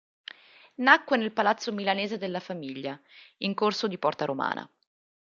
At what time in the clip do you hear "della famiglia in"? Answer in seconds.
2.17-3.53